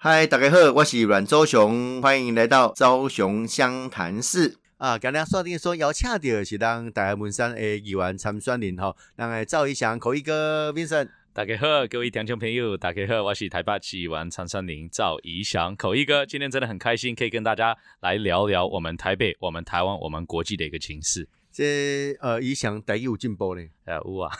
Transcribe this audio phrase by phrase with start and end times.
[0.00, 4.96] 嗨，大家好，我是阮周雄，欢迎来到周雄湘潭市啊。
[4.96, 11.08] 刚刚说定说要请到是咱大门山的议员参选人吼，咱个赵一翔口一哥 Vincent。
[11.32, 16.24] 大家好，各位听众朋友，大家好，我是台北市议员参选人赵怡翔口一哥。
[16.24, 21.28] 今天真的很开心，可以跟大家来聊聊我们台北、我们台湾、我们国际的一个情势。
[21.50, 24.30] 这呃，怡翔台语有进步咧，呃，有啊，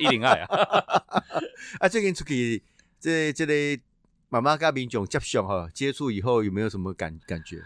[0.00, 1.22] 一零二啊，
[1.78, 2.60] 啊，最近出去
[2.98, 3.80] 这这类。
[4.34, 7.62] 妈妈跟民众接触哈，接触以后有没有什么感感觉？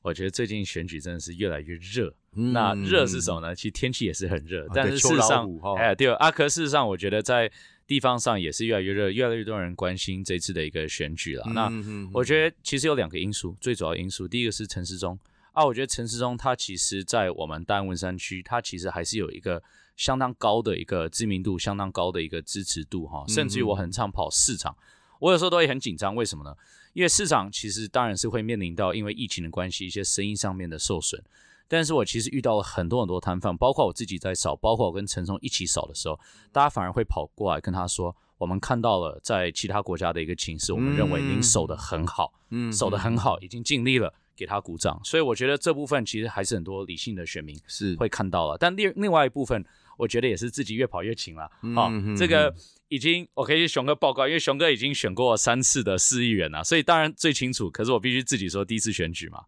[0.00, 2.14] 我觉得最近选举真的是越来越热。
[2.32, 3.54] 那热是什么呢？
[3.54, 7.50] 其实天气也是很热，但是事实上，哎，对，阿克事实上，我觉得在
[7.86, 11.44] 地方上也是越来越热，越来越多人关心这次的一个选举了。
[11.52, 11.70] 那
[12.14, 15.18] 我觉得其实有两个因素，最主要因素，第一个是陈时中
[15.52, 19.62] 啊，我觉得陈时中他其实在我们大安文山区，他其实还是有一个
[19.96, 24.74] 相当高的一个知名度，相当高的一个支持度哈，甚至于我很常跑市场。
[25.18, 26.54] 我有时候都会很紧张，为什么呢？
[26.92, 31.22] 因为市场其实当然是会面临到因为疫情的关系，一些生意上面的受损。
[31.68, 36.18] 但是我其实遇到了很多很多摊贩，包括我自己在扫，包括我跟陈松一起扫的时候，
[36.52, 48.56] 大家反而会跑过来跟他说：“我们看到了在其他国家的一个情势，我们认为您守得很好，嗯，守得很好，已经尽力了，给他鼓掌。”所以我觉得这部分其实还是很多理性的选民是会看到了。
[48.56, 49.62] 但另另外一部分，
[49.98, 51.50] 我觉得也是自己越跑越勤了。
[51.74, 52.54] 好，这个。
[52.88, 57.68] 已经，我可以熊哥报告，因为熊哥已经选过三次的市议员了，所以当然最清楚。
[57.68, 59.42] 可是我必须自己说，第一次选举嘛，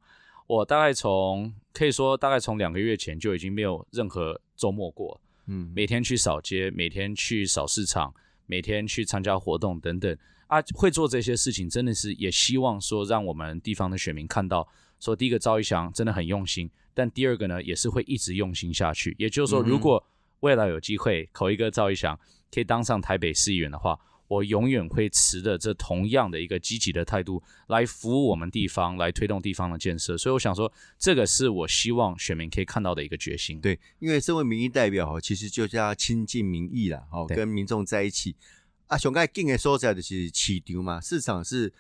[0.48, 8.12] 我大概从可以说大概从两个月前就已经没有任何周末过，嗯，每天去扫街，每天去扫市场，
[8.46, 14.66] 每天去参加活动等等啊，会做这些事情，真的是也希望说让我们地方的选民看到，
[14.98, 19.14] 说第一个赵一翔真的很用心，但第二个呢，也是会一直用心下去。
[19.16, 20.04] 也就是说，如果
[20.40, 22.18] 未来有机会，口一个赵一翔。
[22.52, 30.18] 可以当上台北市议员的话，我永远会持着这同样的一个积极的态度来服务我们地方，来推动地方的建设。
[30.18, 33.60] 所以我想说，这个是我希望选民可以看到的一个决心。
[33.60, 38.36] 对，因为身为民意代表其实就是要亲近民意啦，哦，跟民众在一起。
[38.86, 41.72] 啊，熊盖进的所在的是市场嘛，市场是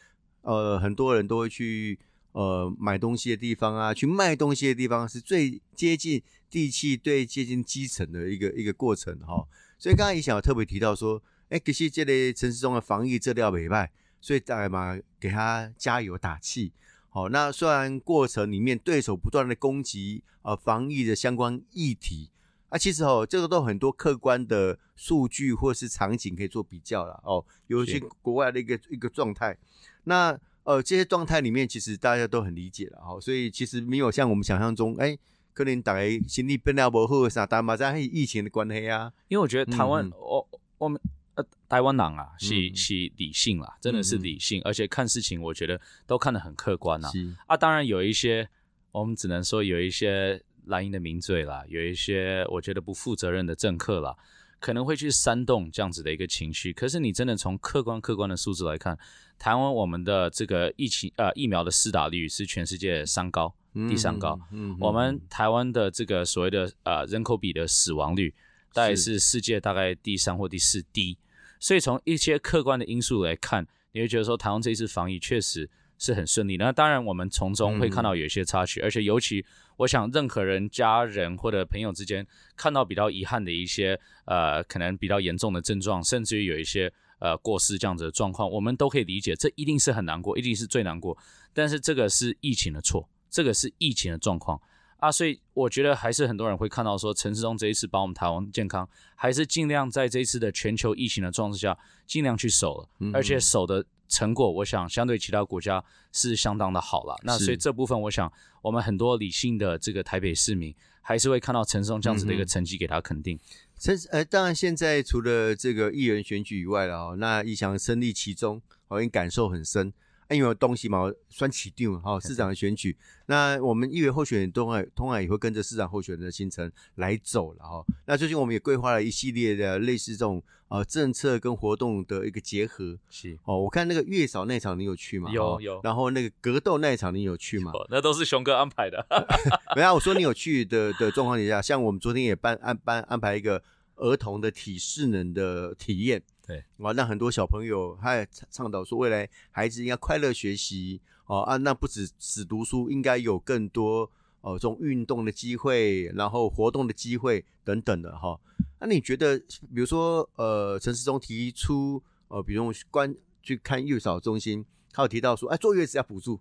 [0.42, 1.98] 呃很多人都会去
[2.32, 9.46] 呃买东西的地方啊，去卖东西的地方，是最接近地气、最接近基层的一个一个过程哈。
[9.78, 16.72] 所以刚刚也想特别提到说，哎，可是这类城市中的防疫这料没败，所以大家嘛给他加油打气。
[17.08, 22.30] 好，那虽然过程里面对手不断的攻击呃防疫的相关议题，
[22.68, 29.56] 啊，其实哦这个都很多客观的数据或是场景可以做比较了哦，有一些国外的一个一个状态。
[30.04, 35.16] 那呃这些状态里面其实大家都很理解了哈，所以其实没有像我们想象中哎。
[35.58, 39.12] 可能大家心理变了不好啥，但嘛在疫情的关系啊。
[39.26, 40.48] 因为我觉得台湾，我
[40.78, 41.00] 我们
[41.34, 47.10] 呃台湾人啊，是是理性啦，真的是理性，而且看事情，我觉得都看得很客观啦。
[47.48, 48.48] 啊，当然有一些，
[48.92, 54.16] 我们只能说有一些蓝营的名嘴啦，有一些我觉得不负责任的政客啦，
[54.60, 56.72] 可能会去煽动这样子的一个情绪。
[56.72, 58.98] 可是你真的从客观客观的数字来看，
[59.38, 63.54] 台湾我们的这个疫情呃疫苗的施打率是全世界三高。
[63.88, 64.36] 第三高，
[64.80, 68.34] 我们台湾的这个所谓的呃人口比的死亡率，
[68.72, 71.16] 大概是世界大概第三或第四低，
[71.60, 76.56] 所以从一些客观的因素来看，你会觉得说台湾这一次防疫确实是很顺利。
[76.56, 79.44] 那当然，我们从中会看到有一些插曲，而且尤其
[79.76, 82.26] 我想，任何人家人或者朋友之间
[82.56, 91.18] 看到比较遗憾的一些呃可能比较严重的症状，甚至于有一些呃过世这样子的状况，我们都可以理解，这一定是很难过，一定是最难过。
[91.52, 93.08] 但是这个是疫情的错。
[93.30, 94.58] 这个是疫情的状况
[94.96, 101.76] 啊，所以我觉得还是很多人会看到说，陈世忠这一次把我们台湾健康，还是尽量在这一次的全球疫情的状况下，
[102.06, 107.16] 尽量去守了，而且守的成果，我想相对其他国家是相当的好了。
[107.22, 108.32] 那所以这部分，我想
[108.62, 113.38] 我们很多理性的这个台北市民，还是会看到陈松这样子的一个成绩，给他肯定。
[113.78, 119.92] 陈呃，当然现在除了这个议员选举以外了哦，那一翔身历其中，好像感受很深。
[120.30, 122.94] 因为东西嘛，算起定哈，市长的选举，
[123.26, 127.82] 那我们议员候选人通常通常也会跟着市长候选人的行程来走了哈。
[128.04, 132.98] 那最近我们也规划了一系列的类似这种呃政策跟活动的一个结合。
[133.08, 135.30] 是哦，我看那个月嫂那场你有去吗？
[135.32, 135.80] 有有。
[135.82, 137.72] 然后那个格斗那场你有去吗？
[137.88, 139.06] 那都是熊哥安排的。
[139.74, 143.62] 没有，我说你有去的的状况底下，像我们昨天也办安班安排一个
[143.96, 146.22] 儿童的体适能的体验。
[146.48, 154.10] 对，哇，那很多小朋友他也倡导说，未来孩子应该快乐学习哦啊，那不止只读书，应该有更多
[154.40, 158.40] 哦这种运动的机会，然后活动的机会等等的哈。
[158.80, 166.40] 那你觉得，比如说呃，陈世忠提出呃，比如关去看月嫂中心，他有提到说，哎，坐月子要补助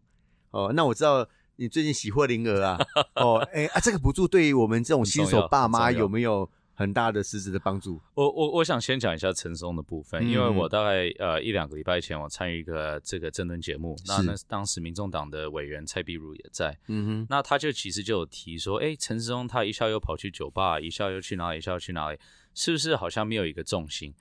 [0.51, 0.71] 哦。
[0.73, 1.27] 那我知道
[1.57, 2.79] 你最近喜获麟儿啊，
[3.15, 6.49] 哦，哎啊，这个补助对于我们这种新手爸妈有没有？
[6.77, 7.99] 很大的实质的帮助。
[8.13, 22.19] 我我我想先讲一下陈松的部分，因为我大概呃一两个礼拜前我参与一个这个政论节目，那那当时民众党的委员蔡碧如也在，嗯哼，那他就其实就有提说，哎，陈松他一下又跑去酒吧，一下又去哪里，一下又去哪里，
[22.53, 24.13] 是不是好像没有一个重心？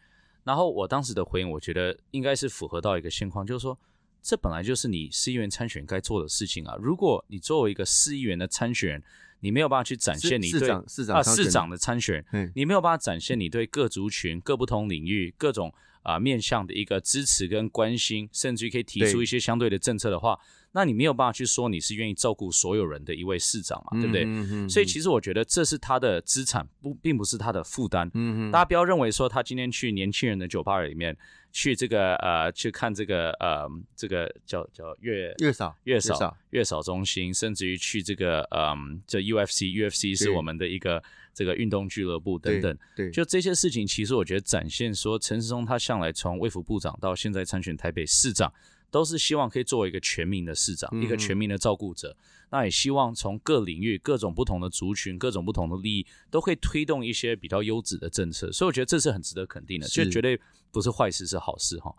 [0.42, 3.78] 然后我当时的回应，我觉得应该是符合到一个现况，就是说，
[4.26, 6.74] 这本来就是你市议员参选该做的事情啊。
[6.80, 9.02] 如果你作为一个市议员的参选人，
[9.38, 10.58] 你没有办法去展现你对
[10.88, 12.24] 市长啊市长的参选，
[12.56, 20.36] 你没有办法展现你对各族群、各不同领域、各种啊面向的一个支持跟关心，甚至于可以提出一些相对的政策的话，
[20.72, 24.68] 那你没有办法去说你是愿意照顾所有人的一位市长嘛，对不对？
[24.68, 28.10] 所以其实我觉得这是他的资产，不并不是他的负担。
[28.50, 31.16] 大家不要认为说他今天去年轻人的酒吧里面。
[31.56, 33.66] 去这个呃，去看这个呃，
[33.96, 36.82] 这个叫叫月月嫂月嫂月嫂。
[36.82, 48.52] 中心，甚至于去这个嗯，这 UFC，UFC 是我们的一个这个运动俱乐部等等，对，就这些事情，其实我觉得展现说陈时中他向来从卫福部长到现在参选台北市长，
[48.90, 52.16] 都是希望可以作为一个全民的市长，一个全民的照顾者。
[52.50, 60.40] 那也希望从各领域、各种不同的族群、各种不同的利益，都可以推动一些比较优质的政策，所以我觉得这是很值得肯定的，就绝对
[60.70, 61.92] 不是坏事，是好事哈。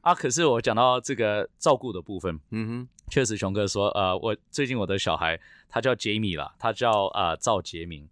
[0.00, 5.38] 啊，可是我讲到这个照顾的部分，嗯哼，确实熊哥说，呃，我最近我的小孩
[5.68, 8.08] 他叫杰米啦，他叫啊赵杰明。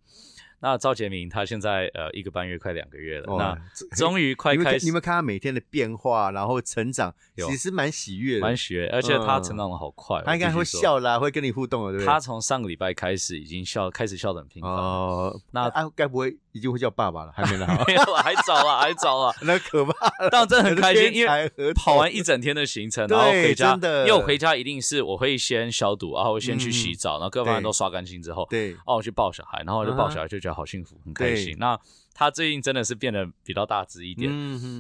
[0.61, 3.57] 那赵杰明他现在呃一个半月快两个月了，那
[3.97, 4.85] 终于快开始。
[4.85, 10.23] 你们看他每天的变化，然后成长，其实蛮喜悦的，蛮喜悦，而且他成长的好快。
[10.25, 12.07] 他应该会笑啦，会跟你互动的，对不对？
[12.07, 14.71] 他从上个礼拜开始已经笑，开始笑得很频繁。
[14.71, 17.33] 哦，那啊，该不会已经会叫爸爸了？
[17.35, 19.93] 还没呢，没有，还早啊，还早啊， 那可怕。
[20.31, 31.57] 但我真的很开心，因为跑完一整天的行程，然后回家，因为我回家一定是我会先消毒，然后先去洗澡，然后各方面都刷干净之后，对，哦，我去抱小孩，然后我就抱小孩，就觉得好幸福，很开心。
[31.59, 31.79] 那
[32.13, 34.31] 他最近真的是变得比较大只一点，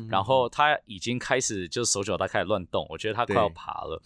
[0.08, 4.02] 然后他已经开始就手脚他开始乱动，我觉得他快要爬了。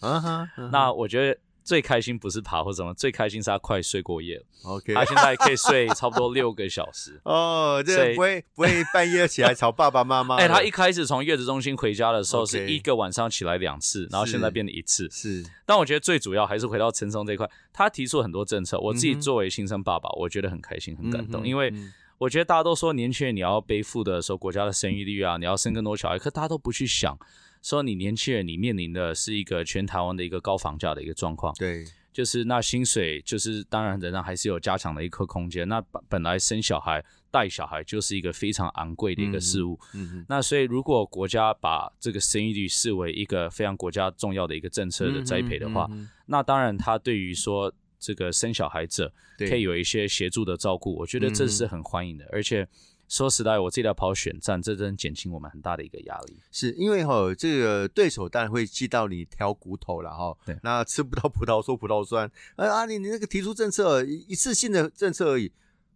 [0.71, 1.39] 那我觉得。
[1.65, 4.43] 最开心不是爬或什么，最开心是他快睡过夜了。
[4.65, 7.19] OK，他现在可以睡差不多六个小时。
[7.25, 10.35] 哦，这不会不会半夜起来吵爸爸妈妈。
[10.39, 15.09] 哎，他一开始从月子中心回家的时候是一个晚上起来两次，然后现在变成一次。
[15.09, 21.73] 是，但我觉得最主要还是回到陈松这块，他提出很多政策，我自己作为新生爸爸，我觉得很开心很感动，因为
[22.19, 27.17] 我觉得大家都说年轻人你要背负的时候，国家的生育率啊，你要生更多小孩，可大家都不去想，
[27.65, 31.51] 说你年轻人你面临的是一个全台湾的一个高房价的一个状况。
[31.57, 31.83] 对。
[32.13, 35.67] 就是那薪水，就是当然仍然还是有加强的一个空间。
[35.67, 39.77] 那本本来生小孩带小孩就是一个非常昂贵的一个事物。
[39.93, 45.89] 嗯那所以如果国家把这个生育率视为一个非常国家重要的一个政策的栽培的话，
[46.27, 52.65] 那当然他对于说这个生小孩者可以有一些协助的照顾，我觉得这是很欢迎的，而且。
[53.07, 56.39] 说实在，我自己要跑选战，这真减轻我们很大的一个压力。
[56.51, 60.35] 是因为哈，这个对手当然会记到你挑骨头了哈。
[60.45, 62.29] 对，那吃不到葡萄说葡萄酸。
[62.55, 65.51] 啊阿，你你那个提出政策一次性的政策而已，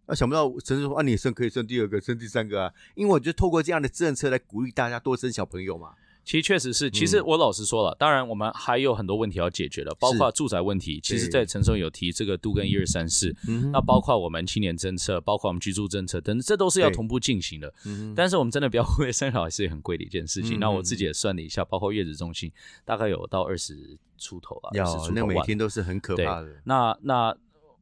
[0.06, 2.72] 啊想不到陈志说啊，你生可以生第二个，生第三个啊。
[2.94, 5.94] 因为我就透过这样的政策来鼓励大家多生小朋友嘛。
[6.24, 11.00] 其实确实是，其实我老实说了，当然我们还有很多问题要解决的，包括住宅问题。
[11.02, 13.34] 其实，在陈松有提这个杜根一二三四，
[13.72, 17.72] 那包括我们青年政策，包括我们居住政策等，这都是要同步进行的。
[18.14, 20.60] 但是我们真的不要忽略生小孩是很贵的一件事情。
[20.60, 22.52] 那我自己也算了一下，包括月子中心，
[22.84, 26.48] 大概有到二十出头了，二十出头每天都是很可怕的。
[26.64, 27.36] 那那。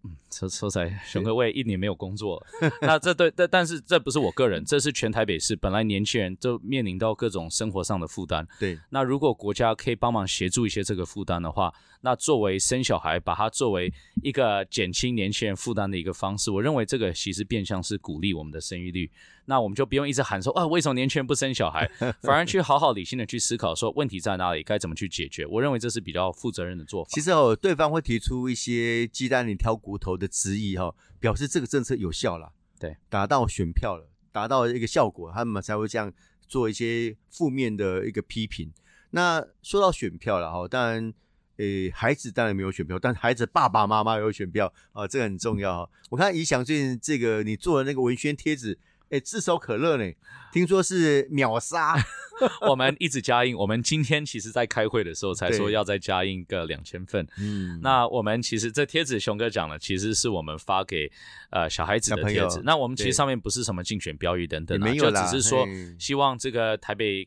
[0.05, 2.45] 嗯，说说起来，熊哥我也一年没有工作，
[2.83, 8.47] 那这对但但是这不是我个人，这是全台北市本来年轻人就面临到各种生活上的负担。
[8.59, 11.73] 对，那如果国家可以帮忙协助一些这个负担的话。
[12.01, 19.11] 那作为生小孩，把它作为一个减轻年轻人负担的一个方式，我认为这个其实变相是鼓励我们的生育率。
[19.47, 21.91] 那我们就不用一直喊说啊，为什么年轻人不生小孩，
[22.23, 25.45] 反而去好好理性的去思考说问题在哪里，该怎么去解决。
[25.47, 27.11] 我认为这是比较负责任的做法。
[27.13, 36.13] 其实哦，对方会提出一些鸡蛋里挑骨头的质疑哈，表示这个政策有效了，对，达到选票了，达到一个效果，他们才会这样
[36.47, 38.71] 做一些负面的一个批评。
[39.11, 41.13] 那说到选票了哈，当然。
[41.59, 45.89] 诶，孩子当然没有选票，但孩子爸爸妈妈有选票啊，这个很重要。
[46.09, 48.79] 我看怡翔最近这个你做的那个文宣贴纸，
[49.11, 50.05] 诶，炙手可热呢，
[50.53, 51.97] 听说是秒杀。
[52.71, 57.27] 我们一直加印，我们今天其实在开会的时候才说要再加印个两千份。
[57.37, 61.11] 嗯，那我们其实这贴纸熊哥讲了，其实是我们发给
[61.51, 62.63] 呃小孩子的贴纸。
[62.63, 65.67] 那我们其实上面不是什么竞选标语等等，没有就只是说
[65.99, 67.27] 希望这个台北。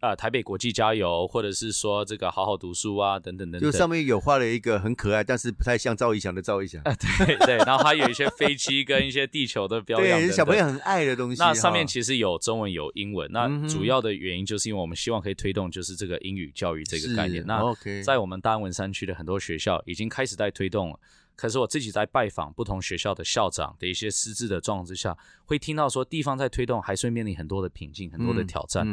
[0.00, 3.70] 呃台北国际加油，或者是说这个好好读书啊，等等等等。
[3.70, 6.80] 就上面有画了一个很可爱，但是不太像赵一翔的赵一翔。
[6.82, 6.94] 啊，
[7.26, 11.42] 对对，然后还有一些飞机跟一些地球的标样，对小朋友很爱的东西。
[11.42, 17.44] 那上面其实有中文有英文，那主要的原因就是因为我们希望可以推动就是这个英语教育这个概念。
[17.46, 17.60] 那
[18.04, 20.98] 在我们大安文山区的很多学校已经开始在推动了。
[21.38, 28.84] 可是我自己在拜访不同学校的校长的一些师资的状况之下，会听到说地方在推动还是会面临很多的瓶颈、很多的挑战。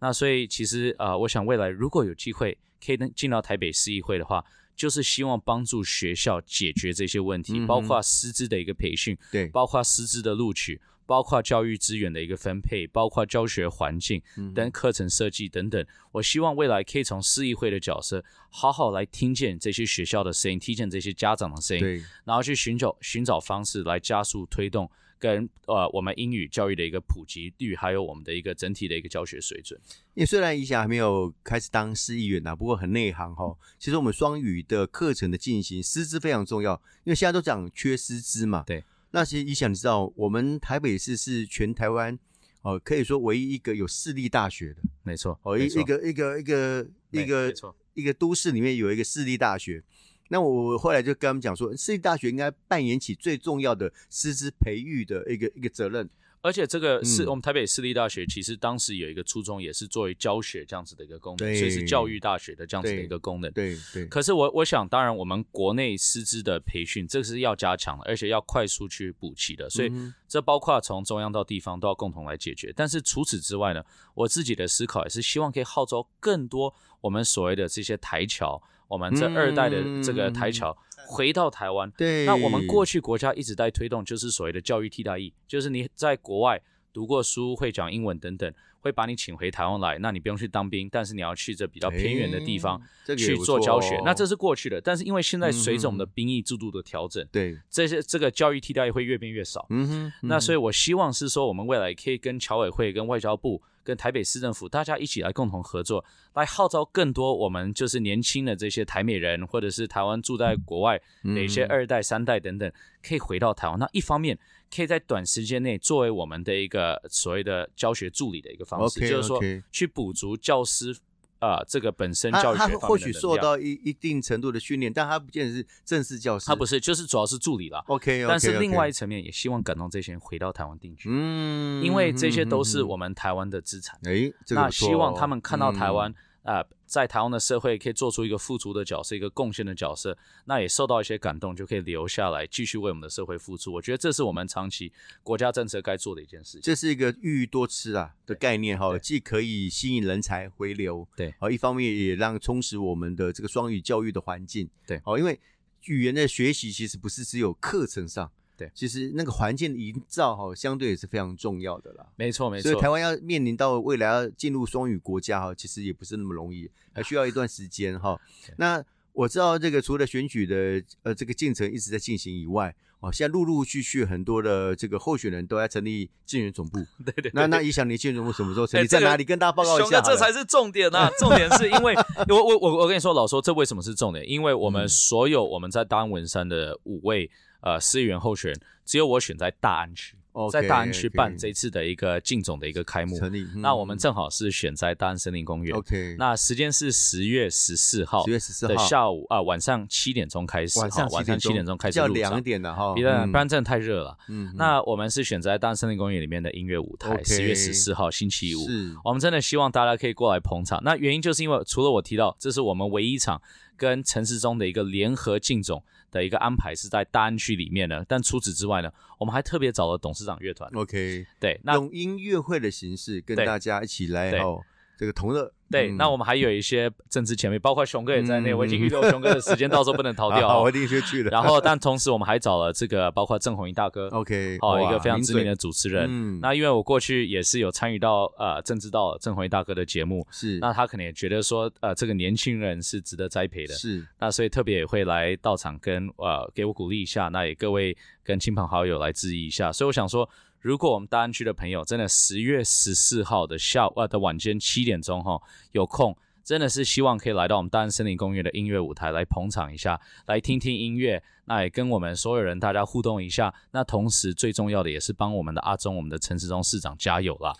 [0.00, 4.44] 那所以其实呃，我想未来如果有机会可以进到台北市议会的话，
[4.74, 10.80] 就是希望帮助学校解决这些问题，包括师资的一个培训，对，包括师资的录取。
[11.06, 14.22] 包括教育资源的一个分配，包括教学环境
[14.54, 15.84] 等课程设计等等。
[16.12, 29.80] 我希望未来可以从市议会的角色，好好来听见这些学校的声音，听见这些家长的声音，然后去寻找寻找方式来加速推动跟呃我们英语教育的一个普及率，还有我们的一个整体的一个教学水准。
[30.14, 33.56] 因为虽然以前还没有开始当市议员呐，不过很内行哈。
[33.78, 38.62] 其实我们双语的课程的进行，师资非常重要，因为现在都讲缺师资嘛。
[38.66, 38.84] 对。
[39.12, 42.18] 那其实你想知道，我们台北市是全台湾
[42.62, 47.54] 哦，可以说唯一一个有私立大学的，没错，哦一一个一个一个一个
[47.94, 49.82] 一个都市里面有一个私立大学。
[50.28, 56.08] 那我后来就跟他们讲说，私立大学应该扮演起最重要的师资培育的一个一个责任。
[56.42, 63.50] 而且这个是我们台北私立大学，其实当时有一个初衷，也是作为教学这样子的一个功能，所以是教育大学的这样子的一个功能。
[63.52, 64.04] 对对。
[64.06, 69.70] 可是我我想，当然我们国内师资的培训，这个是要加强的，而且要快速去补齐的。
[69.70, 69.92] 所以
[70.26, 72.72] 这包括从中央到地方都要共同来解决。
[72.74, 73.84] 但是除此之外呢，
[74.14, 78.60] 我自己的思考也是希望可以号召更多我们所谓的这些台侨，
[78.92, 80.76] 我们这二代的这个台侨。
[81.04, 86.58] 回到台湾，对，那我们过去国家一直在推动，就是所谓的教育替代役，就是你在国外
[86.92, 92.80] 读过书，会讲英文等等，会把你请回台湾来，那你不用去当兵，但是你要去这比较偏远的地方
[93.16, 94.80] 去做教学，那这是过去的。
[94.80, 99.66] 但是因为现在随着我们的兵役制度的调整，对这些这个教育替代会越变越少。
[99.70, 103.62] 嗯哼，那所以我希望是说，我们未来可以跟侨委会、跟外交部。
[103.84, 112.72] 跟台北市政府大家一起来共同合作，来号召更多我们就是年轻的这些台美人，或者是台湾住在国外的一些二代、三代等等，
[113.02, 113.76] 可以回到台湾。
[113.76, 114.38] 那一方面
[114.74, 120.96] 可以在短时间内作为我们的一个所谓的教学助理的一个方式，就是说去补足教师。
[121.42, 126.46] 啊，这个本身教育学或许受到一一定程度的训练，但他不见得是正式教师。
[126.46, 127.82] 他不是，就是主要是助理了。
[127.88, 131.08] OK，但是另外一层面也希望感动这些人回到台湾定居。
[131.10, 133.98] 嗯，因为这些都是我们台湾的资产。
[134.04, 136.14] 哎，那希望他们看到台湾。
[136.42, 143.72] 啊，在台湾的社会可以做出一个付出的角色，一个贡献的角色，那也受到一些感动，就可以留下来继续为我们的社会付出。
[143.72, 146.60] 我觉得这是我们长期国家政策该做的一件事情。
[146.62, 155.38] 这是一个寓多吃啊的概念哈，既可以吸引人才回流，对，好，一方面也让充实我们的这个双语教育的环境，对，好，因为
[155.84, 158.30] 语言的学习其实不是只有课程上。
[158.62, 162.06] 对，其实那个环境营造哈，相对也是非常重要的啦。
[162.16, 162.70] 没错，没错。
[162.70, 168.20] 所以台湾要面临到未来要进入双语国家哈，其实也不是那么容易，还需要一段时间哈。
[168.56, 176.78] 那我知道这个除了选举的呃这个进程一直在进行以外，哦，现在陆陆续续很多的这个候选人都在成立竞选总部。
[177.04, 177.30] 对对。
[177.34, 178.86] 那那你想，你竞选总部什么时候成立？
[178.86, 179.24] 在哪里？
[179.24, 180.00] 跟大家报告一下。
[180.00, 181.10] 这才是重点啊！
[181.20, 181.94] 重点是因为
[182.28, 184.26] 我我我我跟你说，老说这为什么是重点？
[184.26, 187.30] 因为我们所有我们在大安文山的五位。
[187.64, 190.16] 呃，市议员候选人只有我选在大安区，
[190.50, 193.18] 在大安区办这次的一个竞总的一个开幕。
[193.56, 195.76] 那我们正好是选在大安森林公园。
[195.76, 200.78] OK，那时间是十月十四号，十月十四号的下午啊，晚上七点钟开始。
[200.78, 201.98] 晚上晚上七点钟开始。
[201.98, 204.16] 要两点的哈，不然不然真的太热了。
[204.28, 207.22] 嗯，那我们是选在大安森林公园里面的音乐舞台。
[207.24, 208.60] 十月十四号星期五，
[209.04, 210.80] 我们真的希望大家可以过来捧场。
[210.82, 213.40] 那原因就是因为除了我提到，这是我们唯一一场
[213.76, 215.82] 跟城市中的一个联合竞总。
[216.12, 220.70] 的一个安排是在大安区里面呢，但除此之外呢，我们还特别找了董事长乐团。
[220.74, 224.62] OK，对，那用音乐会的形式跟大家一起来哦。
[225.02, 228.54] 这个同乐对，那我们还有一些政治前辈，包括熊哥也在内。
[228.54, 230.46] 我已经预留熊哥的时间，到时候不能逃掉。
[230.62, 231.30] 我一定会去的。
[231.30, 236.06] 然后，但同时我们还找了这个，包括郑红英大哥， OK，好一个非常知名的主持人。
[236.08, 247.28] 嗯，那因为我过去也是有参与到呃政治到郑红英大哥的节目，是那他可能也觉得说呃这个年轻人是值得栽培的，是那所以特别也会来到场跟呃给我鼓励一下。
[247.28, 249.72] 那也各位跟亲朋好友来质疑一下。
[249.72, 250.28] 所以我想说。
[250.62, 255.42] 如果我们大安区的朋友真的十月十四号的下午呃的晚间七点钟哈
[255.72, 263.52] 有空，真的是希望可以来到我们大安森林公园的音乐舞台来捧场一下，来听听音乐，那也跟我们所有人大家互动一下。
[263.72, 267.52] 那同时最重要的也是帮我们的阿中，我们的陈时中市长加油啦。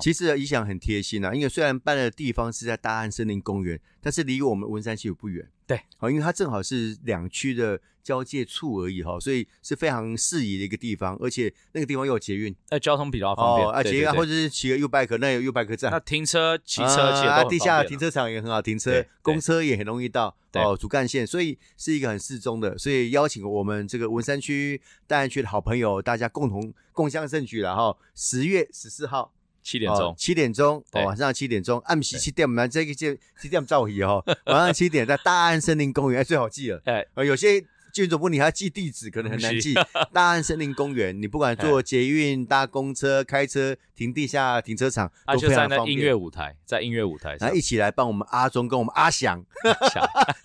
[0.00, 5.48] 其实理想很贴心啊，因为虽然办的地方是在大安森林公园，但是离我们文山区不远。
[5.66, 29.32] 对，好，因为它正好是两区的交界处而已哈，所以是非常适宜的一个地方，而且那个地方又有捷运，呃，交通比较方便，啊，捷运或者是骑个 U bike，那有 U bike 站，那停车、骑车、啊，地下停车场也很好停车，公车也很容易到，哦，主干线，所以是一个很适中的，所以邀请我们这个文山区、大安区的好朋友，大家共同共襄盛举了哈，十月十四号。
[29.66, 34.22] 七点钟，七点钟，晚上七点钟，暗时七点，我们这个就七点照仪哦。
[34.46, 36.80] 晚上七点在大安森林公园，哎，最好记了。
[36.84, 37.60] 哎，有些
[37.96, 39.72] 建总部你还要记地址，可能很难记。
[40.12, 43.74] 大安森林公园，你不管坐捷运、搭公车、开车。
[43.96, 45.96] 停地下停车场都非常方便。
[45.96, 49.42] 音乐舞台，在音乐舞台，然后一起来帮我们阿忠跟我们阿翔、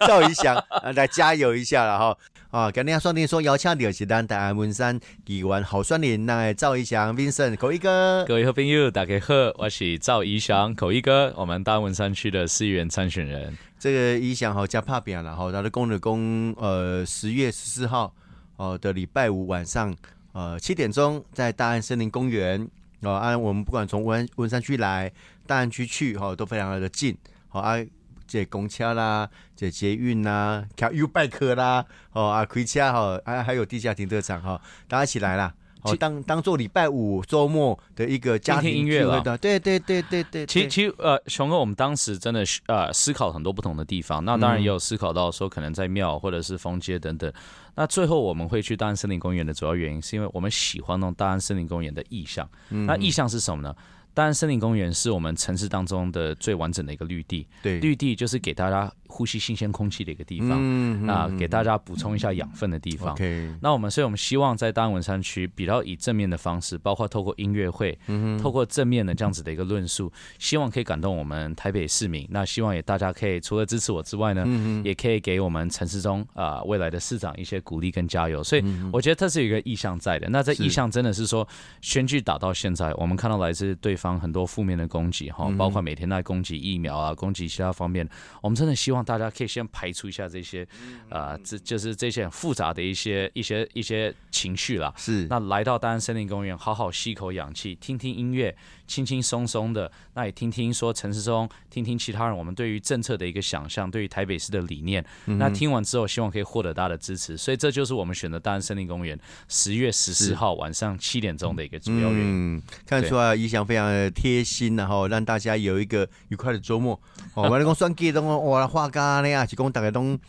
[0.07, 0.55] 赵一翔
[0.95, 2.17] 来加油一下了哈。
[2.49, 13.57] 啊，今天双电说邀请的是咱大安文山亿万好酸林那赵一翔 Vincent 口一哥，各位好朋友大家好，我是赵一翔口一哥，我们大安文山区的市议员参选人。
[13.81, 18.13] 这个一翔好加怕扁了哈，他的公的公呃十月十四号
[18.57, 19.91] 哦的礼拜五晚上
[20.33, 22.69] 呃七点钟在大安森林公园。
[23.01, 25.11] 哦，按我们不管从文文山区来，
[25.47, 27.17] 大安区去，哈，都非常的近。
[27.47, 27.83] 好啊，
[28.27, 35.51] 这公车啦，这捷运啦， 开 U 拜科啦，哦啊，开车哈，还还有地下停车场哈，大家一起来啦。
[35.83, 40.45] 哦，当当做礼拜五周末的一个家庭音乐了，对对对对对。
[40.45, 47.31] 其其实呃，熊哥，我们当时真的呃思考很多不同的地方，那当然也有思考到说可能在庙或者是风街等等。
[47.75, 52.47] 那最后我们会去大安森林公园的主要原因，是因为我们喜欢那种大安森林公园的意象。
[52.69, 53.73] 那意象是什么呢？
[54.13, 58.91] 大安森林公园是我们城市当中的最完整的一个绿地，对，绿地就是给大家。
[59.13, 63.13] 呼吸新鲜空气的一个地方，嗯那给大家补充一下养分的地方。
[63.59, 72.25] 那我们，所以我们希望在大安文山区比较以正面的方式，包括透过音乐会，嗯透过正面的这样子的一个论述，希望可以感动我们台北市民。
[72.31, 74.45] 那希望也大家可以除了支持我之外呢，
[74.85, 78.41] 也可以给我们城市中啊未来的市长一些鼓励跟加油。
[78.41, 78.63] 所以
[78.93, 80.29] 我觉得这是有一个意向在的。
[80.29, 81.45] 那这意向真的是说，
[81.81, 88.07] 选举打到现在，我们看到来自对方很多负面的攻击哈，包括每天在攻击疫苗啊，攻击其他方面，
[88.41, 89.01] 我们真的希望。
[89.11, 90.65] 大家可以先排除一下这些，
[91.09, 94.93] 呃，这就是这些很复杂的一些一些一些情绪啦。
[94.95, 98.55] 是，那来到大安森林公园，好好吸口氧气，听听音乐。
[98.91, 105.03] 轻轻松松的，那也听听说城市中，听听其他人我们对于政策的一个想象，对于台北市的理念。
[105.25, 107.37] 那听完之后，希望可以获得大家的支持。
[107.37, 112.57] 所以这就是我们选择大安森林公园十月十四号晚上七点钟的一个主要原因。
[112.57, 116.99] 嗯，看出来意向非常的贴心，然后让大家有一个愉快的周末。
[117.33, 120.19] 哦， 我来讲算计，东我画家那样，提供大家都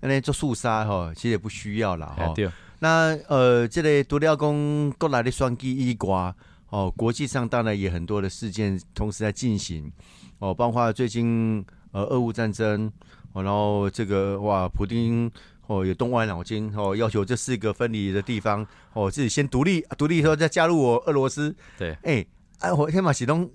[0.00, 2.34] 那做肃杀哈，其实也不需要了哈。
[2.80, 6.34] 那呃，这个独料工过来的双击一瓜。
[6.70, 9.90] 哦，国际上当然也很多的事件同时在进行，
[10.38, 12.90] 哦，包括最近呃俄乌战争，
[13.32, 15.28] 哦，然后这个哇，普京
[15.66, 21.54] 哦也动歪脑筋哦，要求这四个分离的地方哦自己先独立，独立以后再加入我俄罗斯。
[21.76, 22.24] 对，哎，
[22.60, 23.50] 哎，我天马启东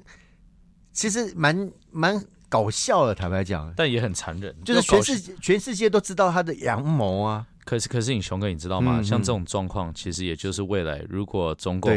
[0.91, 7.47] 其实蛮蛮搞笑的，坦白讲，但也很残忍，就是全世界全世界都知道他的阳谋啊。
[7.63, 9.01] 可是可是你熊哥你知道吗？
[9.01, 11.91] 像这种状况，其实也就是未来如果中共。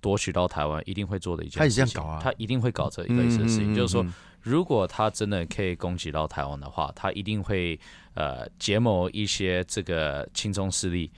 [0.00, 4.06] 夺取到台湾一定会做的一件事情，他一定会搞这一类似的事情，就是说，
[4.40, 7.78] 如果他真的可以攻击到台湾的话，他一定会。
[8.18, 11.08] 呃，结盟一些这个亲中势力，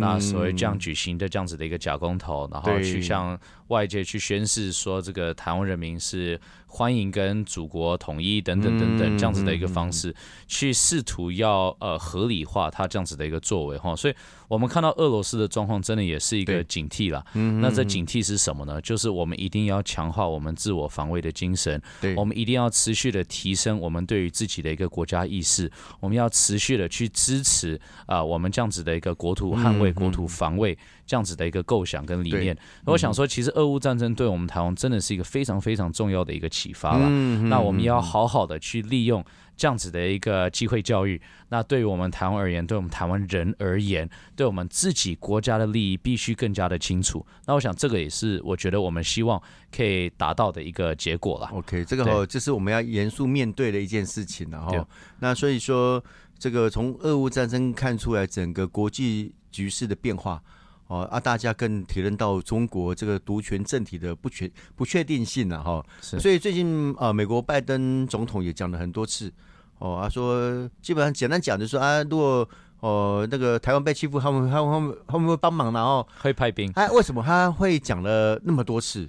[0.00, 10.12] 那所谓这样举行的这样子的一个假公投，然后去向外界去宣示说，这个台湾人民是欢迎跟祖国统一等等等等这样子的一个方式，
[10.48, 13.94] 去试图要呃合理化他这样子的一个作为哈。
[13.94, 14.14] 所以
[14.48, 17.24] 我们看到俄罗斯的状况，真的也是一个警惕了。
[17.60, 18.80] 那这警惕是什么呢？
[18.80, 21.80] 就是我们一定要强化我们自我防卫的精神，
[22.16, 26.28] 我们一定要持续的提升我们对于自己的一个国家意识，我们要。
[26.47, 32.56] 持续的去支持啊，我们这样子的一个国土捍卫、国土防卫这样子的一个构想跟理念。
[32.86, 37.10] 我想说，其实俄乌战争对我们台湾真的是一个非常非常重要的一个启发了。
[37.48, 39.24] 那我们要好好的去利用
[39.56, 41.20] 这样子的一个机会教育。
[41.48, 47.26] 那对于我们台湾而言，对我们台湾人而言，对我们自己国家的利益必须更加的清楚。
[47.46, 49.42] 那我想这个也是我觉得我们希望
[49.74, 51.48] 可以达到的一个结果了。
[51.54, 54.86] OK，这个这是我们要严肃面对的一件事情了哈。
[55.20, 56.04] 那所以说。
[56.38, 60.40] 这个从俄乌战争看出来整个国际局势的变化，
[60.86, 65.84] 哦啊，大家更体认到中国这个独权政体的不确不确定性了哈。
[66.00, 69.32] 所以最近啊，美国拜登总统也讲了很多次，
[69.78, 72.48] 哦，他说基本上简单讲就是说啊，如果
[72.80, 76.70] 哦那个台湾被欺负，他们他们他们会帮忙，然后会派兵。
[76.76, 79.08] 哎，为什么他会讲了那么多次？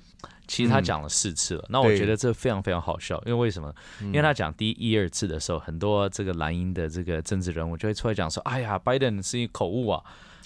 [0.49, 1.63] 其实他讲了四次了。
[1.69, 3.71] 那我觉得这非常非常好笑，因为为什么？
[4.01, 10.03] 因为他讲第一二次的时候，很多这个蓝营的这个政治人物就会出来讲说：“哎呀，拜登是一口误啊。”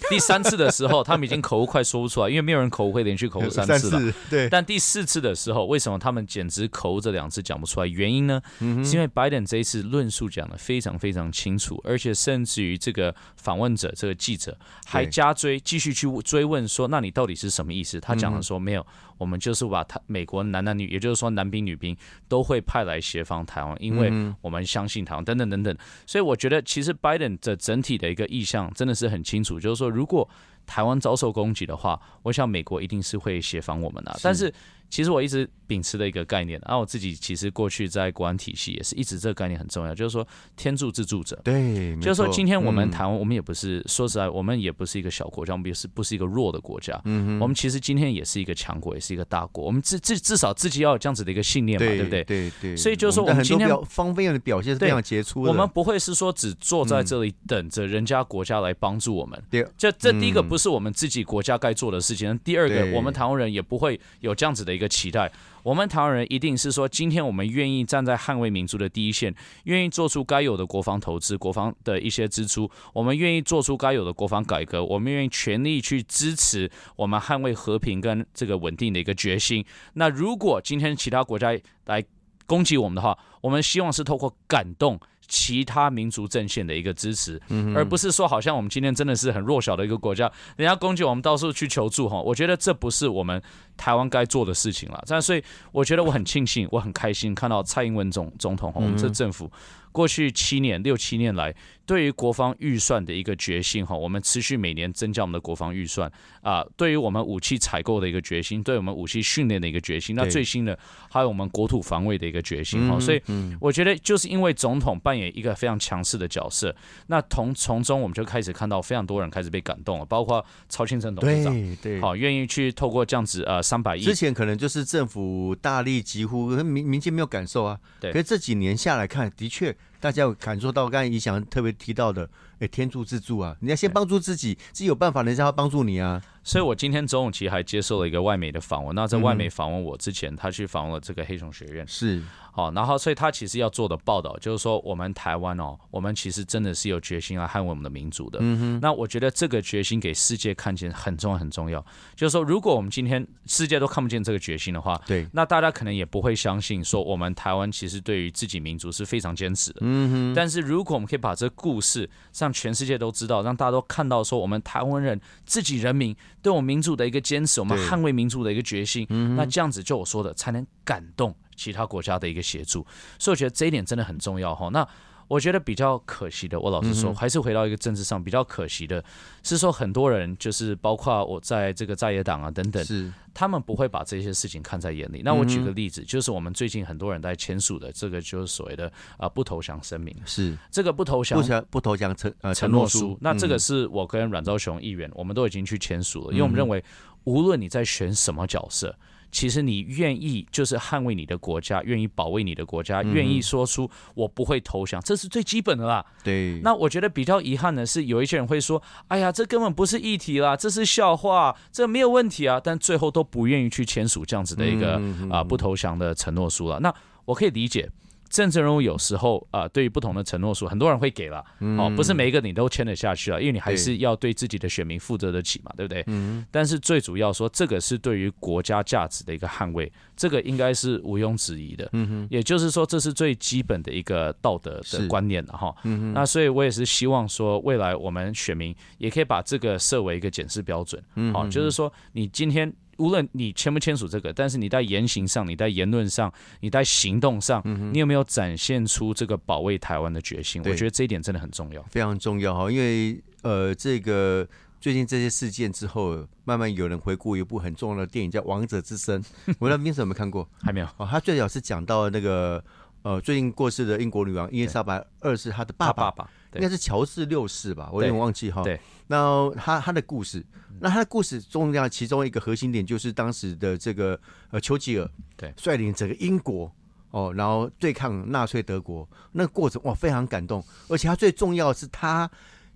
[0.10, 4.14] 第三次的时候，他们已经口误快说不出来，因为没有人口误会连续口误三次了。
[4.30, 4.50] 对。
[4.50, 7.88] 但第四次的时候，为什么他们简直口误这两次讲不出来？
[7.88, 8.42] 原因呢？
[8.60, 18.86] 是因为拜登这一次论述讲的非常非常清楚，而且甚至于这个访问者这个记者还加追，继续去追问说：“那你到底是什么意思？”他讲的说：“没有。”
[19.18, 21.96] 我们就是把他美国男男女，也就是说男兵女兵
[22.28, 25.76] 都会派来协防台湾，因为我们相信台湾等等等等。
[26.06, 30.28] 所以我觉得，其实拜登的整体的一个意向真的是很清楚，就是说，如果
[30.66, 34.20] 台湾遭受攻击的话，我想美国一定是会协防我们的。
[34.22, 34.54] 但是。
[34.90, 41.36] 其实我一直秉持的一个概念，然后我自己其实过去在国安体系也是一直这个概念很重要，就是说天助自助者。
[41.44, 47.02] 对，就是说今天我们台湾，我们也不是说实在，我们也不是一个小国家，我们也是不是一个弱的国家。
[47.06, 49.64] 嗯我们其实今天也是一个强国，也是一个大国。
[49.66, 52.24] 我们至至至少自己要有这样子的一个信念嘛，对不对？
[52.24, 52.78] 对对。
[52.78, 55.50] 所以就是说，我们今天方面的表现是非常杰出的。
[55.50, 59.42] 我们不会是说只坐在这里等着人家国家来帮助我们。
[59.50, 59.66] 对。
[59.76, 62.38] 这这第一个不是我们自己国家该做的事情。
[62.44, 65.32] 第二个，我们台湾人也不会有这样子的一个期待。
[65.64, 79.66] 我们台湾人一定是说，今天我们愿意站在捍卫民族的第一线，愿意做出该有的国防投资、国防的一些支出，我们愿意做出该有的国防改革，我们愿意全力去支持我们捍卫和平跟这个稳定的一个决心。
[79.94, 82.04] 那如果今天其他国家来
[82.46, 85.00] 攻击我们的话，我们希望是透过感动。
[85.26, 87.42] 其他民族阵线的一个支持，
[87.74, 93.42] 而不是说好像我们今天真的是很弱小的一个国家，人家攻击我们到处去求助哈，我觉得这不是我们
[93.78, 95.04] 台湾该做的事情了。
[95.08, 99.52] 但所以我觉得我很庆幸，我很开心看到蔡英文总总统，我们这政府。
[99.92, 101.54] 过去七年六七年来，
[101.86, 106.66] 对于国防预算的一个决心哈，我们持续每年增加我们的国防预算啊。
[106.76, 110.76] 对于我们武器采购的一个决心，对我们武器训练的一个决心，那最新的
[111.12, 113.00] 还有我们国土防卫的一个决心哈。
[113.00, 113.22] 所以
[113.62, 129.76] 我觉得就是因为总统扮演一个非常强势的角色，那从从中我们就开始看到非常多人开始被感动了，包括曹庆成董事长，对，好愿意去透过这样子呃三百亿，之前可能就是政府大力疾呼民民间没有感受啊，对，可是这几年下来看，的确。
[130.04, 133.56] 大家有感受到刚才怡翔特别提到的，哎，天助自助啊！
[133.62, 136.22] 你要先帮助自己，自己有办法，人家要帮助你啊。
[136.44, 138.94] 所以我今天周永琪还接受了一个外媒的访问。
[138.94, 141.88] 那在外媒访问我之前，他去访问了这个黑熊学院。
[141.88, 142.22] 是。
[142.56, 148.38] 好，然后所以他其实要做的报道就是说，我们台湾哦，我们其实真的是有决心来捍卫我们的民主的。
[148.42, 148.80] 嗯哼。
[148.80, 151.84] 那我觉得这个决心给世界看见很重要，很重要。
[152.16, 159.80] 就是说，如果我们今天世界都看不见这个决心的话，对，那大家可能也不会相信说，我们台湾其实对于自己民族是非常坚持的。
[159.82, 160.34] 嗯哼。
[160.36, 171.36] 但是如果我们可以把这个故事让全世界都知道，让大家都看到说，我们台湾人自己人民对我们民主的一个坚持，我们捍卫民主的一个决心，那这样子就我说的才能感动。
[171.56, 172.84] 其他国家的一个协助，
[173.20, 174.70] 所以我觉得这一点真的很重要哈。
[174.74, 174.86] 那
[175.28, 179.04] 我觉得比较可惜的，我老实说，还是回到一个政治上比较可惜的，
[179.44, 183.12] 是说很多人就是包括我在这个在野党啊等等，是。
[183.36, 185.24] 他们不会把这些事情看在眼里。
[185.26, 190.56] 那我举个例子，就是我们最近很多人在签署的这个就是所谓的啊不投降声明，是。
[190.70, 193.18] 这个不投降不不投降承呃承诺书。
[193.20, 196.84] 那这个是我跟阮昭雄议员，我们都已经去签署了，因为我们认为
[197.24, 198.96] 无论你在选什么角色。
[199.34, 206.06] 其实你愿意就是捍卫你的国家，愿意保卫你的国家，愿意说出我不会投降，这是最基本的啦。
[206.24, 206.62] 对。
[206.62, 216.80] 那我觉得比较遗憾的是，有一些人会说：“哎呀，这根本不是议题啦，这是笑话，这没有问题啊。”但最后都不愿意去签署这样子的一个啊不投降的承诺书了。
[216.80, 216.94] 那
[217.26, 217.90] 我可以理解。
[218.34, 221.46] 政治人物有时候啊，对于不同的承诺书，很多人会给了，
[221.78, 226.04] 哦，不是每一个你都签得下去了，因为你还是要对自己的选民负责得起嘛，对不对？
[226.08, 226.44] 嗯。
[226.50, 231.88] 但是最主要说，这个是对于国家价值的一个捍卫，这个应该是毋庸置疑的。
[231.94, 232.28] 嗯哼。
[232.32, 235.72] 也就是说，这是最基本的一个道德的观念了哈。
[235.84, 236.14] 嗯哼。
[236.14, 241.00] 那所以我也是希望说，未来我们选民也可以把这个设为一个检视标准。
[241.14, 241.32] 嗯。
[241.32, 242.74] 好，就是说你今天。
[243.04, 247.62] 无论你签不签署这个，但是你在言行上、你在言论上、你在行动上，
[247.92, 250.62] 你有没有展现出这个保卫台湾的决心？
[250.64, 252.72] 我觉得这一点真的很重要，非常重要哈。
[252.72, 254.48] 因为呃，这个
[254.80, 260.48] 最近这些事件之后，慢慢有人回顾一部很重要的电影叫《王者之声》， 我不知道斌有没有看过？
[260.62, 261.06] 还没有哦。
[261.06, 262.64] 他最早是讲到那个
[263.02, 266.10] 呃，最近过世的英国女王伊丽莎白二世，她的爸爸
[266.56, 268.64] 应该是乔治六世吧，我有点忘记哈。
[268.64, 270.46] 对，那他他的故事。
[270.80, 276.70] 那他的故事重要，其中一个核心点就是当时的这个呃丘吉尔对率领整个英国
[277.12, 280.62] 哦，然后对抗纳粹德国那个过程哇，非常感动。
[280.90, 282.30] 而且他最重要的是他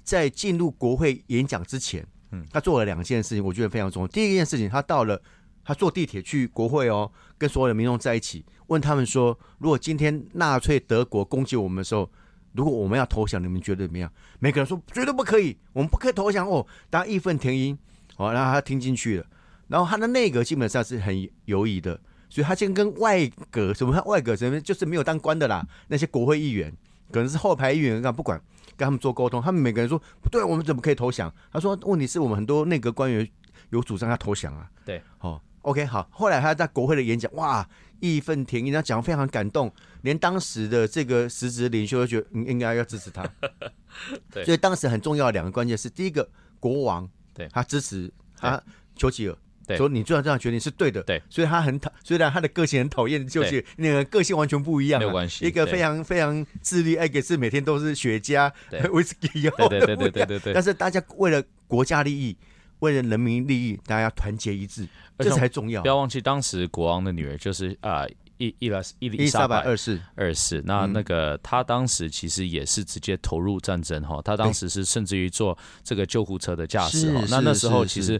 [0.03, 4.07] 在进入国会演讲之前，嗯，他做了两件事情，我觉得非常重要。
[4.07, 5.19] 第一件事情，他到了
[5.65, 12.09] 他坐地铁去国会哦，跟所有的民众在一起，问他们说：如果今天纳粹德国攻击我们的时候，
[12.57, 14.11] 如果我们要投降，你们觉得怎么样？
[14.39, 16.65] 每个人说绝对不可以，我们不可以投降哦。
[16.89, 17.77] 大家义愤填膺，
[18.17, 19.25] 哦，然后他听进去了。
[19.67, 26.73] 然后他的内阁基本上是很犹疑的，所以他先跟外阁什么外阁什么就是没有当官的啦，那些国会议员
[27.11, 28.41] 可能是后排议员，干不管
[28.75, 31.31] 跟他们做沟通，他们每个人说不对，我们怎么可以投降？
[31.53, 33.29] 他说问题是我们很多内阁官员
[33.69, 34.67] 有主张要投降啊。
[34.83, 35.39] 对，好。
[35.63, 36.07] OK，好。
[36.11, 37.67] 后来他在国会的演讲，哇，
[37.99, 43.27] 义愤填膺，他讲非常感动，连当时的这个实职领袖都觉得应应该要支持他。
[44.31, 46.27] 对，所以当时很重要的两个关键是，第一个
[46.59, 48.61] 国王，对，他支持他
[48.95, 51.21] 丘吉尔，对，说你这样这样决定是对的，对。
[51.29, 55.45] 所以他很讨，虽然他的个性很讨厌丘吉尔，那个个性完全不一样，没有关系。
[55.45, 58.51] 一个非常非常自律，爱给是每天都是雪茄、
[58.91, 60.53] 威士忌，对对对对对对。
[60.55, 62.37] 但是大家为了国家利益。
[62.79, 64.87] 为了人民利益，大家要团结一致，
[65.19, 65.81] 这才重要。
[65.81, 68.05] 不要忘记，当时国王的女儿就是啊。
[68.37, 77.23] 伊伊拉伊丽莎白二世二世，那那个他当时其实也是直接投入战争哈，他当时是甚至于做这个救护车的驾驶哈。
[77.29, 78.19] 那那时候其实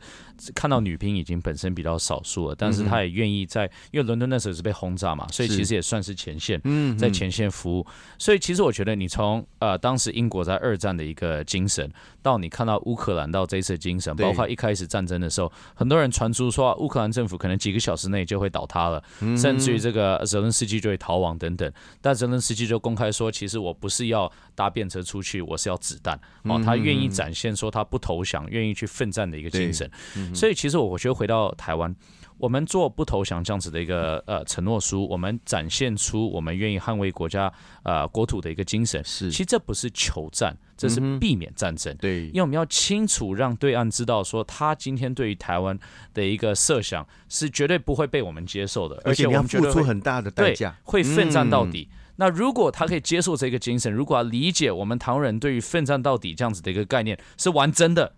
[0.56, 6.60] 看到女兵已经本身比较少数了，但是他也愿意在，因为伦敦那时候是被轰炸嘛，所以其实也算是前线，
[6.98, 7.86] 在前线服务。
[8.18, 11.88] 所以其实我觉得你从呃当时英国在二战的一个精神，
[12.24, 19.04] 到你看到乌克兰到这一次精神，包括一开始战争的时候，很多人传出说乌克兰政府可能几个小时内就会倒塌了，
[19.38, 20.07] 甚至于这个。
[20.16, 26.18] 呃，泽伦斯基就会逃亡等等，但泽伦斯基就公开说，其实我不是要搭便车出去，我是要子弹。
[26.44, 29.90] 哦，他愿意展现说他不投降，愿意去奋战的一个精神。
[30.34, 31.96] 所以，其实我我觉得回到台湾。
[32.38, 37.52] 我们做不投降这样子的一个呃承诺书，我们展现出我们愿意捍卫国家
[37.84, 39.04] 呃国土的一个精神。
[39.04, 41.96] 是，其实这不是求战，这是避免战争。
[41.98, 45.78] 对，因为我们要清楚让对岸知道，说他今天对于台湾
[46.14, 51.90] 的一个设想是绝对不会被我们接受的，而且我们付出很大的代价，会奋战到底。
[52.20, 58.14] 那如果他可以接受这个精神，如果要理解我们台湾人对于奋战到底这样子的一个概念是玩真的。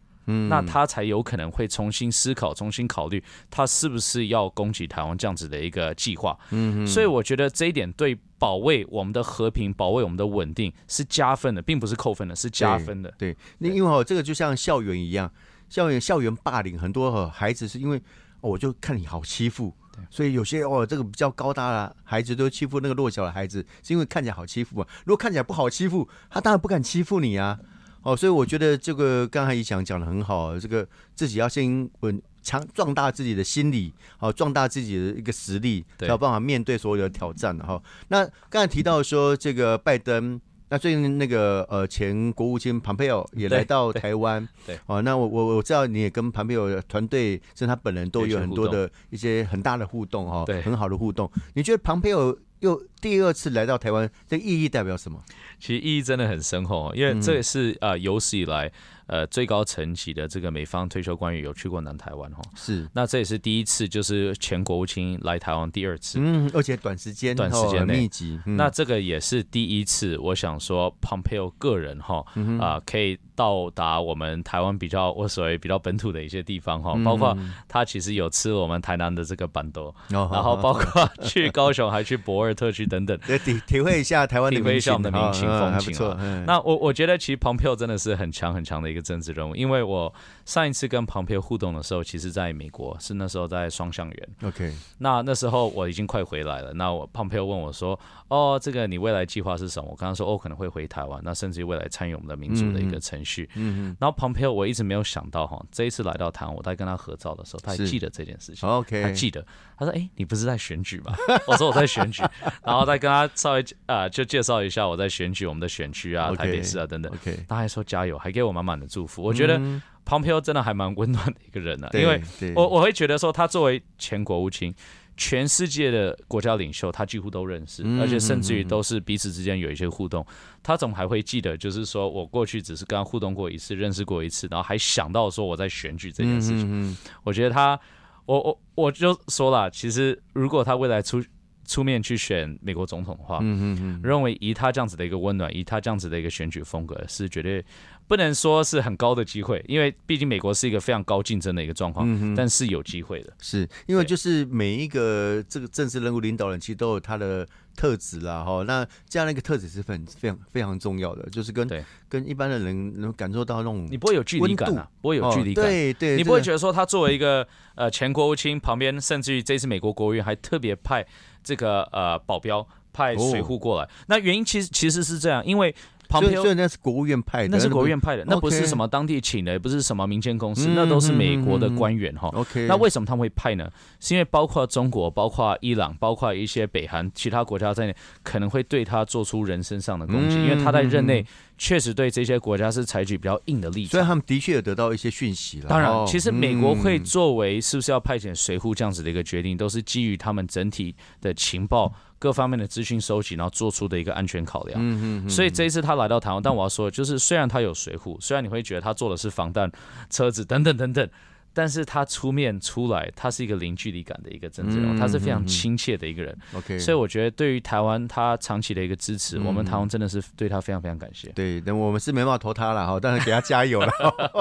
[0.48, 6.38] 那他才有可能会重新思考、重新考虑，他是不是要攻击台湾这样子的一个计划。
[6.52, 13.14] 嗯，所以我觉得这一点对保卫我们的和平、保卫我们的稳定是加分的，并不是扣分的，是加分的。
[13.18, 15.32] 对，那因为哦，这个就像校园一样，
[15.70, 18.02] 校园校园霸凌，很多孩子是因为
[18.42, 19.74] 我就看你好欺负，
[20.10, 24.88] 所以有些哦，这个比较高大的孩子都欺负那个弱小的孩子，是因为看起来好欺负啊。
[25.06, 27.60] 如果看起来不好欺负，他当然不敢欺负你啊。
[28.02, 37.82] 哦，所以我觉得这个刚才一讲讲的很好，这个自己要先稳强壮大自己的心理，好壮大自己的一个实力，才有办法面对所有的挑战哈。
[38.08, 51.30] 那刚才提到说这个拜登，那最近那个呃前国务卿庞佩奥也来到台湾，对，哦，那我我我知道你也跟庞佩奥团队，甚至他本人都有很多的一些很大的互动哈，对，很好的互动。
[51.54, 55.20] 你觉得庞佩奥又第二次来到台湾，这意义代表什么？
[55.60, 58.72] 其实意义真的很深厚，因为这也是呃有史以来
[59.10, 62.42] 呃最高层级的这个美方退休官员有去过南台湾哈。
[62.56, 68.40] 是，那这也是第一次，就是前国务卿来台湾第二次，嗯，而且短时间短时间内密集。
[68.46, 72.24] 那这个也是第一次，我想说，Pompeo 个人哈
[72.60, 85.50] 啊可以到达我们台湾比较我所谓比较本土的一些地方哈，包括他其实有吃我们台南的这个板豆，然后包括去高雄还去博尔特区等等， 体体会一下台湾体会一下我们的民情。
[85.50, 86.18] 风情错。
[86.46, 90.14] 那我我觉得其实 Pompeo 真的是很强很强的一个政治人物，因为我
[90.50, 94.30] 上一次跟庞培互动的时候，其实在美国，是那时候在双向园。
[94.42, 96.74] OK，那那时候我已经快回来了。
[96.74, 97.98] 那我庞培问我说
[98.30, 103.98] ：“哦，这个你未来计划是什么？”我刚刚说：“哦，可能会回台湾，那甚至于未来参与我们的民主的一个程序。”嗯嗯。
[104.00, 108.68] 然后庞培我一直没有想到哈，这一次来到台湾，我在跟他合照的时候，他还记得这件事情。
[108.68, 109.46] OK，他记得。
[109.78, 111.14] 他说：“哎，你不是在选举吗？”
[111.46, 112.24] 我说：“我在选举。”
[112.66, 117.14] 然后再跟他稍微啊，就介绍一下我在选举我们的选区啊、台北市啊等等。
[117.14, 119.22] OK，他还说加油，还给我满满的祝福。
[119.22, 119.62] 我觉得
[120.06, 122.22] Pompeo 真的还蛮温暖的一个人呢，因为
[122.56, 124.74] 我我会觉得说他作为前国务卿，
[125.18, 130.26] 全世界的国家领袖他几乎都认识，而且甚至于都是彼此之间有一些互动。
[130.64, 131.58] 他怎么还会记得？
[131.58, 136.98] 就是说我过去只是跟他互动过一次，认识过一次，然后还想到说我在选举这件事情。
[137.24, 137.80] 我觉得他。
[138.26, 141.20] 我我我就说了，其实如果他未来出
[141.66, 147.66] 出面去选美国总统的话，嗯嗯嗯，认为以他这样子的一个温暖，以他这样子的一个选举风格，是绝对
[148.10, 153.32] 不能说是很高的机会，因为毕竟美国是一个非常高竞争的一个状况，但是有机会的。
[153.40, 161.70] 是因为就是每一个这个政治人物领导人其实都有他的特质啦，哈，那这样的一个特质是很非常非常重要的，就是跟
[162.10, 171.06] 跟一般的人能感受到那种你不会有距离感啊，不会有距离感，对对，你不会觉得说他作为一个呃前国务卿旁边，甚至于这次美国国务院还特别派
[171.44, 175.76] 这个呃保镖派水户过来，那原因其实其实是这样，因为。
[176.10, 182.30] 所以，所以那是国务院派的，那是国务院派的，那不是什么当地请的，也不是什么民间公司，那都是美国的官员哈。
[182.34, 183.70] OK，那为什么他们会派呢？
[184.00, 191.24] 是因为包括中国、包括伊朗、包括一些北韩其他国家在内，可能会对他做出人身上的攻击，因为他在任内
[191.60, 193.92] 确实对这些国家是采取比较硬的立场。
[193.92, 195.70] 所以他们的确有得到一些讯息了。
[195.70, 201.94] 当然，其实美国会作为是不是要派遣随扈这样子的一个决定，都是基于他们整体的情报。
[202.22, 204.78] 各方面的资讯收集，然后做出的一个安全考量。
[204.78, 205.30] 嗯嗯。
[205.30, 209.72] 所以这一次他来到台湾，但我要说，就是虽然他有水扈，虽然你会觉得他做的是防弹
[210.10, 211.10] 车子等等等等，
[211.54, 216.38] 但是他出面出来，他是一个零距离感的一个政治人物，他是非常亲切的一个人。
[216.54, 216.80] OK。
[216.80, 221.30] 所以我觉得对于台湾他长期的一个支持，我们台湾真的是对他非常非常感谢。
[221.30, 223.92] 对，那我们是没办法投他了哈，但是给他加油了。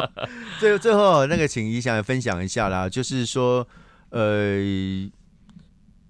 [0.61, 3.67] 最最后那个，请怡翔分享一下啦，就是说，
[4.11, 5.11] 呃。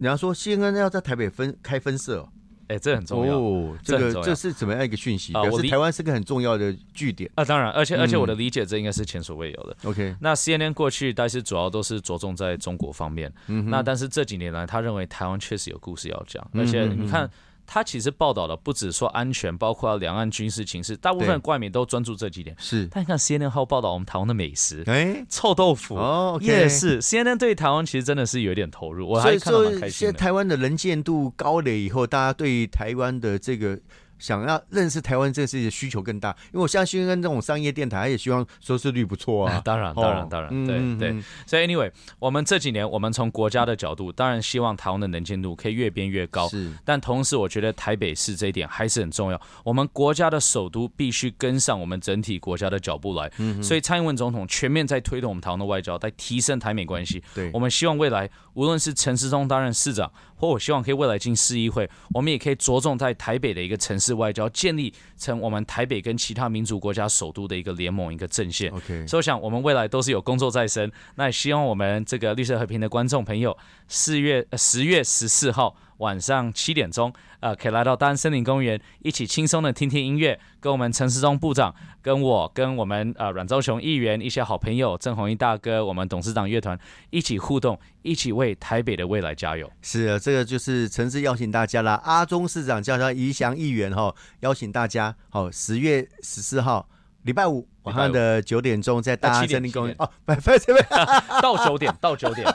[0.01, 2.29] 你要说新恩要在台北分开分社，
[2.69, 3.39] 哎，这很重要。
[3.39, 5.33] 哦，这个这是怎么样一个讯息？
[5.33, 7.45] 表示台湾是个很重要的据点啊。
[7.45, 9.77] 当然，而且而且我的理解，这应该是前所未有的。
[9.85, 13.33] OK，那 CNN 过去但是主要都是着重在中国方面，
[13.67, 17.29] 那但是这几年来，他认为台湾确实有故事要讲，而且你看。
[17.71, 22.57] 他其实报道的不止说安全，包括两岸军事情势，大部分冠名都专注这几点。
[22.59, 30.15] 是，但你看 CNN 号报道我们台湾的美食，哎，臭豆腐哦，也是 CNN 对台湾其实真的是有点投入，我还看到蛮开心的。
[30.15, 33.79] 台湾的能见度高了以后，大家对台湾的这个。
[34.19, 39.61] 想要认识台湾这个世界需求更大，因为我相信跟这种商业电台也希望收视率不错啊。
[39.65, 41.23] 当然，当然，当然，对对。
[41.47, 46.49] 所以，anyway，我们这几年，我们从国家的角度，当然希望台湾的能见度可以越变越高。
[46.49, 46.73] 是。
[46.85, 49.41] 但同时，我觉得台北市这一点还是很重要。
[49.65, 53.31] 我们国家的首都必须跟上我们整体国家的脚步来。
[53.39, 53.63] 嗯。
[53.63, 57.23] 所以，蔡英文总统全面在推动我们台湾的外交，在提升台美关系。
[57.35, 57.51] 对。
[57.53, 58.29] 我们希望未来，
[58.59, 60.11] 无论是陈时中担任市长。
[60.41, 68.73] 或我希望可以未来进市议会，我们也可以着重在台北的一个城市外交，建立成我们台北跟其他民主国家首都的一个联盟一个阵线。
[68.73, 73.57] OK，所以我想我们未来都是有工作在身，那也希望我们这个绿色和平的观众朋友，
[73.89, 75.77] 四月十月十四号。
[75.99, 86.79] 晚上七点钟，呃，可以来到大安森林公园，一起轻松的听听音乐，跟我们陈时中部长，跟我，跟我们呃阮昭雄议员一些好朋友，郑弘一大哥，我们董事长乐团
[87.11, 89.71] 一起互动，一起为台北的未来加油。
[89.83, 92.01] 是啊，这个就是诚挚邀请大家啦。
[92.05, 96.89] 阿中市长叫他宜祥议员哈，邀请大家，好，十月十四号。
[97.29, 100.57] 礼拜五晚上的九点钟，在大安森林公园哦，不不不，
[101.43, 102.47] 到九点到九点，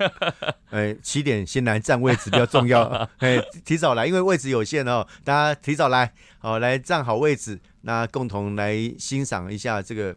[0.72, 2.82] 哎，七点先来占位置比较重要，
[3.20, 10.16] 哎，提早来，因为位置有限哦，大家提早来，好来占好位置，那共同来欣赏一下这个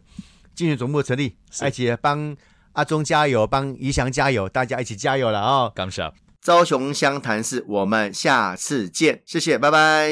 [0.54, 2.34] 竞选总部的成立，而且帮
[2.72, 5.70] 阿忠加油，帮宜祥加油，大家一起加油了哦！
[5.74, 6.10] 感谢，
[6.42, 10.10] 高雄湘潭市，我们下次见，谢谢，拜拜。